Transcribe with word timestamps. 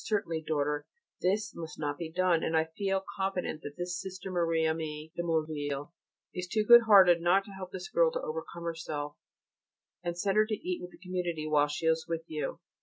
Certainly, 0.03 0.45
daughter, 0.47 0.87
this 1.21 1.53
must 1.53 1.77
not 1.79 1.99
be 1.99 2.11
done, 2.11 2.41
and 2.43 2.57
I 2.57 2.69
feel 2.75 3.03
confident 3.17 3.61
that 3.61 3.87
Sister 3.87 4.31
Marie 4.31 4.63
Aimée 4.63 5.13
(de 5.13 5.21
Morville) 5.21 5.93
is 6.33 6.47
too 6.47 6.63
good 6.65 6.81
hearted 6.87 7.21
not 7.21 7.45
to 7.45 7.51
help 7.51 7.71
this 7.71 7.87
girl 7.89 8.09
to 8.13 8.21
overcome 8.21 8.63
herself, 8.63 9.15
and 10.03 10.17
send 10.17 10.37
her 10.37 10.47
to 10.47 10.55
eat 10.67 10.81
with 10.81 10.89
the 10.89 10.97
community 10.97 11.45
while 11.45 11.67
she 11.67 11.85
is 11.85 12.07
with 12.07 12.23
you. 12.25 12.61